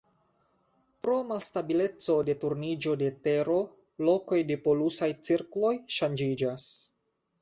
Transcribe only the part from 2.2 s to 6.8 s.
de turniĝo de Tero lokoj de polusaj cirkloj ŝanĝiĝas.